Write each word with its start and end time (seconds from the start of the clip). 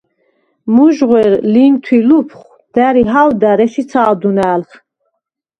მუჟღუ̂ერ, 0.73 1.31
ლინთუ̂ 1.53 1.93
ი 1.97 1.99
ლუფხუ̂ 2.07 2.49
და̈რ 2.73 2.95
ი 3.01 3.03
ჰაუ̂და̈რ 3.11 3.59
ეშ 3.65 3.73
იცა̄დუნა̄̈ლხ. 3.81 4.71